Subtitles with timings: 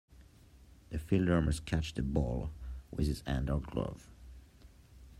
[0.89, 2.49] The fielder must catch the ball
[2.89, 4.09] with his hand or glove.